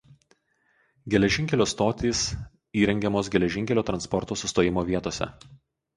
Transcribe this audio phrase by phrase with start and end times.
[1.15, 2.23] Geležinkelio stotys
[2.85, 5.29] įrengiamos geležinkelio transporto sustojimo vietose.